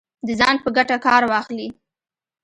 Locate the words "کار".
1.05-1.21